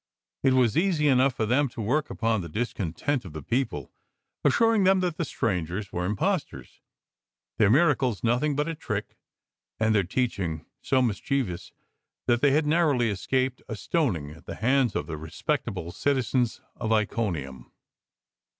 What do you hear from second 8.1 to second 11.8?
nothing but a trick, and their teaching so mischievous